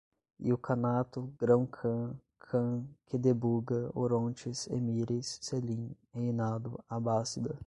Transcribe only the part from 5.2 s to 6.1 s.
Selim,